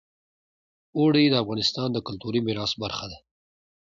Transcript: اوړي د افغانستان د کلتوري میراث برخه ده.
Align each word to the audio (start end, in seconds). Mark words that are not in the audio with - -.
اوړي 0.97 1.23
د 1.29 1.35
افغانستان 1.43 1.87
د 1.93 1.97
کلتوري 2.07 2.39
میراث 2.45 2.71
برخه 2.83 3.05
ده. 3.11 3.17